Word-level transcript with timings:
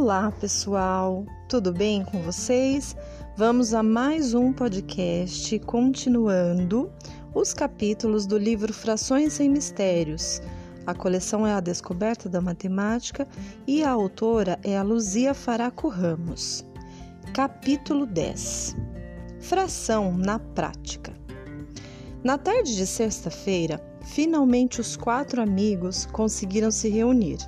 Olá, 0.00 0.30
pessoal! 0.30 1.26
Tudo 1.48 1.72
bem 1.72 2.04
com 2.04 2.22
vocês? 2.22 2.96
Vamos 3.36 3.74
a 3.74 3.82
mais 3.82 4.32
um 4.32 4.52
podcast 4.52 5.58
continuando 5.58 6.88
os 7.34 7.52
capítulos 7.52 8.24
do 8.24 8.38
livro 8.38 8.72
Frações 8.72 9.32
sem 9.32 9.50
Mistérios. 9.50 10.40
A 10.86 10.94
coleção 10.94 11.44
é 11.44 11.52
a 11.52 11.58
Descoberta 11.58 12.28
da 12.28 12.40
Matemática 12.40 13.26
e 13.66 13.82
a 13.82 13.90
autora 13.90 14.56
é 14.62 14.78
a 14.78 14.84
Luzia 14.84 15.34
Faraco 15.34 15.88
Ramos. 15.88 16.64
Capítulo 17.34 18.06
10 18.06 18.76
Fração 19.40 20.16
na 20.16 20.38
prática. 20.38 21.12
Na 22.22 22.38
tarde 22.38 22.76
de 22.76 22.86
sexta-feira, 22.86 23.82
finalmente 24.04 24.80
os 24.80 24.96
quatro 24.96 25.42
amigos 25.42 26.06
conseguiram 26.06 26.70
se 26.70 26.88
reunir 26.88 27.38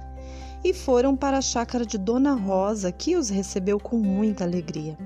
e 0.64 0.72
foram 0.72 1.16
para 1.16 1.38
a 1.38 1.42
chácara 1.42 1.84
de 1.84 1.96
Dona 1.96 2.34
Rosa, 2.34 2.92
que 2.92 3.16
os 3.16 3.28
recebeu 3.28 3.78
com 3.78 3.98
muita 3.98 4.44
alegria. 4.44 4.96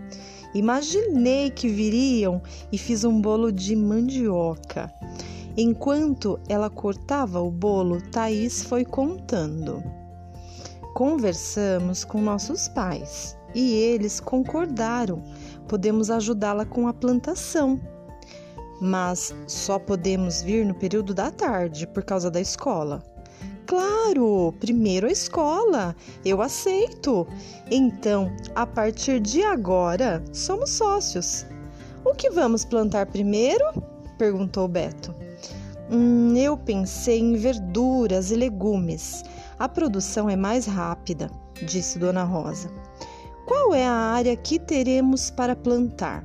Imaginei 0.54 1.50
que 1.50 1.68
viriam 1.68 2.40
e 2.70 2.78
fiz 2.78 3.04
um 3.04 3.20
bolo 3.20 3.50
de 3.50 3.74
mandioca. 3.74 4.92
Enquanto 5.56 6.38
ela 6.48 6.68
cortava 6.68 7.40
o 7.40 7.50
bolo, 7.50 8.00
Thaís 8.10 8.64
foi 8.64 8.84
contando. 8.84 9.82
Conversamos 10.94 12.04
com 12.04 12.20
nossos 12.20 12.68
pais 12.68 13.36
e 13.54 13.72
eles 13.72 14.20
concordaram. 14.20 15.22
Podemos 15.68 16.10
ajudá-la 16.10 16.64
com 16.64 16.86
a 16.88 16.92
plantação. 16.92 17.80
Mas 18.80 19.34
só 19.46 19.78
podemos 19.78 20.42
vir 20.42 20.66
no 20.66 20.74
período 20.74 21.14
da 21.14 21.30
tarde 21.30 21.86
por 21.86 22.04
causa 22.04 22.30
da 22.30 22.40
escola. 22.40 23.02
Claro, 23.66 24.54
primeiro 24.60 25.06
a 25.06 25.10
escola. 25.10 25.96
Eu 26.24 26.42
aceito. 26.42 27.26
Então, 27.70 28.30
a 28.54 28.66
partir 28.66 29.20
de 29.20 29.42
agora, 29.42 30.22
somos 30.32 30.70
sócios. 30.70 31.46
O 32.04 32.14
que 32.14 32.30
vamos 32.30 32.64
plantar 32.64 33.06
primeiro? 33.06 33.64
perguntou 34.18 34.68
Beto. 34.68 35.14
Hum, 35.90 36.34
eu 36.36 36.56
pensei 36.56 37.20
em 37.20 37.36
verduras 37.36 38.30
e 38.30 38.36
legumes. 38.36 39.22
A 39.58 39.68
produção 39.68 40.28
é 40.28 40.36
mais 40.36 40.66
rápida, 40.66 41.30
disse 41.66 41.98
Dona 41.98 42.24
Rosa. 42.24 42.70
Qual 43.46 43.74
é 43.74 43.86
a 43.86 43.92
área 43.92 44.36
que 44.36 44.58
teremos 44.58 45.30
para 45.30 45.54
plantar? 45.54 46.24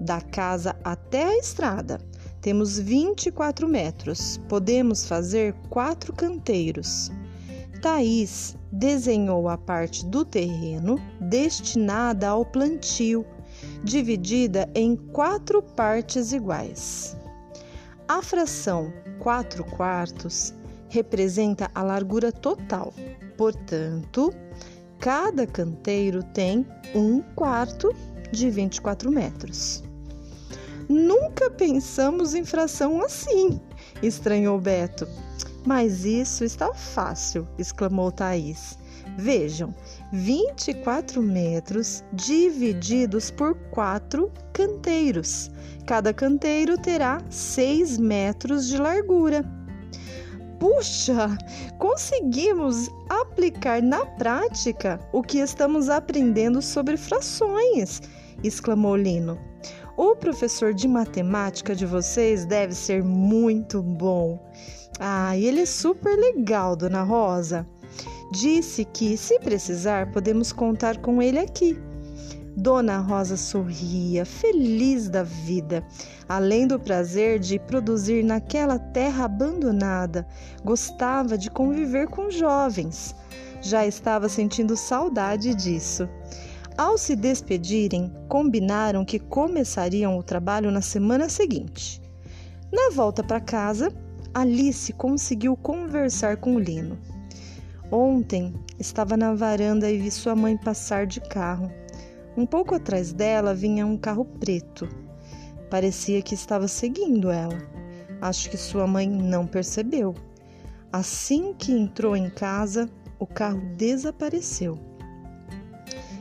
Da 0.00 0.20
casa 0.20 0.76
até 0.84 1.24
a 1.24 1.38
estrada. 1.38 1.98
Temos 2.46 2.78
24 2.78 3.66
metros, 3.66 4.40
podemos 4.48 5.04
fazer 5.04 5.52
quatro 5.68 6.12
canteiros. 6.12 7.10
Thaís 7.82 8.56
desenhou 8.70 9.48
a 9.48 9.58
parte 9.58 10.06
do 10.06 10.24
terreno 10.24 10.96
destinada 11.20 12.28
ao 12.28 12.44
plantio, 12.44 13.26
dividida 13.82 14.70
em 14.76 14.94
quatro 14.94 15.60
partes 15.60 16.30
iguais. 16.30 17.16
A 18.06 18.22
fração 18.22 18.92
4 19.18 19.64
quartos 19.64 20.54
representa 20.88 21.68
a 21.74 21.82
largura 21.82 22.30
total, 22.30 22.94
portanto, 23.36 24.32
cada 25.00 25.48
canteiro 25.48 26.22
tem 26.22 26.64
um 26.94 27.20
quarto 27.34 27.92
de 28.30 28.48
24 28.50 29.10
metros. 29.10 29.82
Nunca 30.88 31.50
pensamos 31.50 32.34
em 32.34 32.44
fração 32.44 33.00
assim, 33.00 33.60
estranhou 34.02 34.60
Beto. 34.60 35.06
Mas 35.64 36.04
isso 36.04 36.44
está 36.44 36.72
fácil, 36.72 37.46
exclamou 37.58 38.12
Thaís. 38.12 38.78
Vejam, 39.18 39.74
24 40.12 41.22
metros 41.22 42.04
divididos 42.12 43.30
por 43.30 43.54
quatro 43.70 44.30
canteiros. 44.52 45.50
Cada 45.86 46.12
canteiro 46.12 46.78
terá 46.78 47.20
6 47.30 47.98
metros 47.98 48.68
de 48.68 48.76
largura. 48.76 49.44
Puxa, 50.60 51.36
conseguimos 51.78 52.88
aplicar 53.08 53.82
na 53.82 54.04
prática 54.04 55.00
o 55.12 55.22
que 55.22 55.38
estamos 55.38 55.88
aprendendo 55.88 56.62
sobre 56.62 56.96
frações, 56.96 58.00
exclamou 58.42 58.96
Lino. 58.96 59.38
O 59.96 60.14
professor 60.14 60.74
de 60.74 60.86
matemática 60.86 61.74
de 61.74 61.86
vocês 61.86 62.44
deve 62.44 62.74
ser 62.74 63.02
muito 63.02 63.82
bom. 63.82 64.38
Ah, 65.00 65.34
ele 65.38 65.60
é 65.60 65.66
super 65.66 66.14
legal, 66.14 66.76
dona 66.76 67.02
Rosa. 67.02 67.66
Disse 68.30 68.84
que, 68.84 69.16
se 69.16 69.38
precisar, 69.38 70.12
podemos 70.12 70.52
contar 70.52 70.98
com 70.98 71.22
ele 71.22 71.38
aqui. 71.38 71.78
Dona 72.54 72.98
Rosa 72.98 73.38
sorria, 73.38 74.26
feliz 74.26 75.08
da 75.08 75.22
vida, 75.22 75.82
além 76.28 76.66
do 76.66 76.78
prazer 76.78 77.38
de 77.38 77.58
produzir 77.58 78.22
naquela 78.22 78.78
terra 78.78 79.24
abandonada. 79.24 80.26
Gostava 80.62 81.38
de 81.38 81.50
conviver 81.50 82.06
com 82.08 82.30
jovens. 82.30 83.14
Já 83.62 83.86
estava 83.86 84.28
sentindo 84.28 84.76
saudade 84.76 85.54
disso. 85.54 86.06
Ao 86.76 86.98
se 86.98 87.16
despedirem, 87.16 88.12
combinaram 88.28 89.02
que 89.02 89.18
começariam 89.18 90.18
o 90.18 90.22
trabalho 90.22 90.70
na 90.70 90.82
semana 90.82 91.26
seguinte. 91.26 92.02
Na 92.70 92.90
volta 92.90 93.24
para 93.24 93.40
casa, 93.40 93.90
Alice 94.34 94.92
conseguiu 94.92 95.56
conversar 95.56 96.36
com 96.36 96.58
Lino. 96.58 96.98
Ontem 97.90 98.52
estava 98.78 99.16
na 99.16 99.32
varanda 99.32 99.90
e 99.90 99.96
vi 99.96 100.10
sua 100.10 100.36
mãe 100.36 100.54
passar 100.54 101.06
de 101.06 101.18
carro. 101.18 101.72
Um 102.36 102.44
pouco 102.44 102.74
atrás 102.74 103.10
dela 103.10 103.54
vinha 103.54 103.86
um 103.86 103.96
carro 103.96 104.26
preto. 104.26 104.86
Parecia 105.70 106.20
que 106.20 106.34
estava 106.34 106.68
seguindo 106.68 107.30
ela. 107.30 107.56
Acho 108.20 108.50
que 108.50 108.58
sua 108.58 108.86
mãe 108.86 109.08
não 109.08 109.46
percebeu. 109.46 110.14
Assim 110.92 111.54
que 111.54 111.72
entrou 111.72 112.14
em 112.14 112.28
casa, 112.28 112.90
o 113.18 113.26
carro 113.26 113.62
desapareceu. 113.76 114.95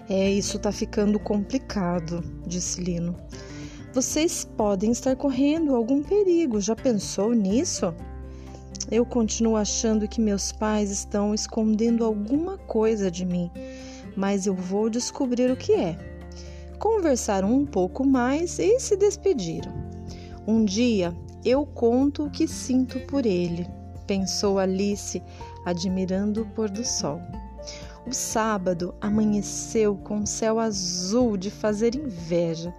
É, 0.10 0.30
isso 0.30 0.60
tá 0.60 0.72
ficando 0.72 1.20
complicado, 1.20 2.24
disse 2.46 2.80
Lino. 2.82 3.16
Vocês 3.94 4.46
podem 4.58 4.92
estar 4.92 5.16
correndo 5.16 5.76
algum 5.76 6.04
perigo, 6.04 6.62
já 6.62 6.76
pensou 6.76 7.34
nisso? 7.34 7.94
Eu 8.92 9.04
continuo 9.04 9.56
achando 9.56 10.08
que 10.08 10.22
meus 10.22 10.52
pais 10.52 10.92
estão 10.92 11.34
escondendo 11.34 12.06
alguma 12.06 12.58
coisa 12.58 13.10
de 13.10 13.26
mim, 13.26 13.50
mas 14.16 14.46
eu 14.46 14.54
vou 14.54 14.90
descobrir 14.90 15.50
o 15.50 15.58
que 15.58 15.74
é. 15.74 15.98
Conversaram 16.78 17.52
um 17.52 17.66
pouco 17.66 18.06
mais 18.06 18.60
e 18.60 18.80
se 18.80 18.96
despediram. 18.96 19.74
Um 20.46 20.64
dia 20.64 21.16
eu 21.44 21.66
conto 21.66 22.26
o 22.26 22.30
que 22.30 22.48
sinto 22.48 23.00
por 23.08 23.26
ele, 23.26 23.68
pensou 24.06 24.60
Alice, 24.60 25.22
admirando 25.66 26.44
o 26.44 26.46
pôr 26.46 26.70
do 26.70 26.84
sol. 26.84 27.20
O 28.08 28.14
sábado 28.14 28.94
amanheceu 29.02 29.96
com 29.96 30.18
um 30.18 30.26
céu 30.28 30.60
azul 30.60 31.36
de 31.36 31.50
fazer 31.50 31.96
inveja. 31.96 32.72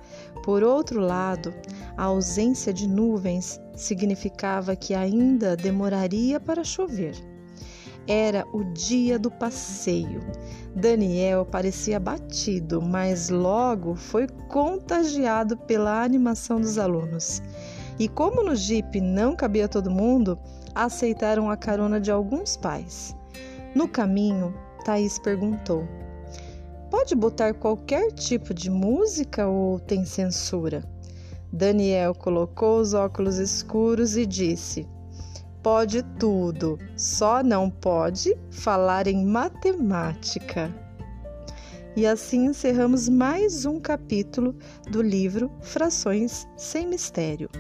Por 0.45 0.63
outro 0.63 1.01
lado, 1.01 1.53
a 1.97 2.05
ausência 2.05 2.73
de 2.73 2.89
nuvens 2.89 3.61
significava 3.75 4.77
que 4.77 4.95
ainda 4.95 5.57
demoraria 5.57 6.39
para 6.39 6.63
chover. 6.63 7.17
Era 8.07 8.47
o 8.53 8.63
dia 8.73 9.19
do 9.19 9.29
passeio. 9.29 10.21
Daniel 10.77 11.45
parecia 11.45 11.99
batido, 11.99 12.81
mas 12.81 13.29
logo 13.29 13.97
foi 13.97 14.29
contagiado 14.49 15.57
pela 15.57 16.05
animação 16.05 16.61
dos 16.61 16.79
alunos. 16.79 17.43
E 17.99 18.09
como 18.09 18.45
no 18.45 18.55
jipe 18.55 19.01
não 19.01 19.35
cabia 19.35 19.67
todo 19.67 19.91
mundo, 19.91 20.39
aceitaram 20.73 21.51
a 21.51 21.57
carona 21.57 22.01
de 22.01 22.13
alguns 22.13 22.57
pais. 22.57 23.17
No 23.75 23.89
caminho, 23.89 24.55
Thaís 24.87 25.19
perguntou: 25.19 25.85
Pode 26.89 27.17
botar 27.17 27.55
qualquer 27.55 28.13
tipo 28.13 28.55
de 28.55 28.71
música 28.71 29.49
ou 29.49 29.81
tem 29.81 30.05
censura? 30.05 30.85
Daniel 31.53 32.15
colocou 32.15 32.79
os 32.79 32.95
óculos 32.95 33.39
escuros 33.39 34.17
e 34.17 34.25
disse: 34.25 34.87
Pode 35.61 36.05
tudo, 36.21 36.79
só 36.97 37.43
não 37.43 37.69
pode 37.69 38.39
falar 38.49 39.09
em 39.09 39.27
matemática. 39.27 40.73
E 41.97 42.07
assim 42.07 42.45
encerramos 42.45 43.09
mais 43.09 43.67
um 43.67 43.81
capítulo 43.81 44.55
do 44.89 45.03
livro 45.03 45.51
Frações 45.63 46.47
sem 46.57 46.87
Mistério. 46.87 47.51